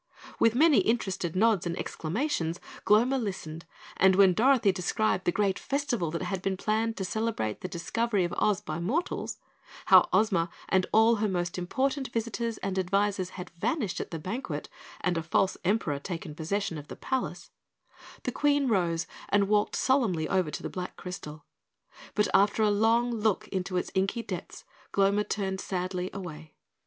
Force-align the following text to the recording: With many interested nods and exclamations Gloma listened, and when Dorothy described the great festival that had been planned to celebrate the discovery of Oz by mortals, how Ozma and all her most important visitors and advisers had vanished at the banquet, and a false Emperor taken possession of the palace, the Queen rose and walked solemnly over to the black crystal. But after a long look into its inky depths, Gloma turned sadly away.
With 0.39 0.55
many 0.55 0.79
interested 0.79 1.35
nods 1.35 1.67
and 1.67 1.77
exclamations 1.77 2.59
Gloma 2.85 3.19
listened, 3.19 3.65
and 3.97 4.15
when 4.15 4.33
Dorothy 4.33 4.71
described 4.71 5.25
the 5.25 5.31
great 5.31 5.59
festival 5.59 6.09
that 6.09 6.23
had 6.23 6.41
been 6.41 6.57
planned 6.57 6.97
to 6.97 7.05
celebrate 7.05 7.61
the 7.61 7.67
discovery 7.67 8.23
of 8.23 8.33
Oz 8.39 8.61
by 8.61 8.79
mortals, 8.79 9.37
how 9.85 10.09
Ozma 10.11 10.49
and 10.69 10.87
all 10.91 11.17
her 11.17 11.27
most 11.27 11.55
important 11.59 12.07
visitors 12.11 12.57
and 12.63 12.79
advisers 12.79 13.37
had 13.37 13.51
vanished 13.51 14.01
at 14.01 14.09
the 14.09 14.17
banquet, 14.17 14.69
and 15.01 15.19
a 15.19 15.21
false 15.21 15.55
Emperor 15.63 15.99
taken 15.99 16.33
possession 16.33 16.79
of 16.79 16.87
the 16.87 16.95
palace, 16.95 17.51
the 18.23 18.31
Queen 18.31 18.67
rose 18.67 19.05
and 19.29 19.47
walked 19.47 19.75
solemnly 19.75 20.27
over 20.27 20.49
to 20.49 20.63
the 20.63 20.67
black 20.67 20.97
crystal. 20.97 21.45
But 22.15 22.27
after 22.33 22.63
a 22.63 22.71
long 22.71 23.11
look 23.11 23.47
into 23.49 23.77
its 23.77 23.91
inky 23.93 24.23
depths, 24.23 24.63
Gloma 24.91 25.25
turned 25.25 25.61
sadly 25.61 26.09
away. 26.11 26.53